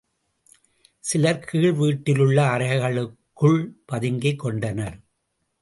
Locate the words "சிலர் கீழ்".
0.99-1.73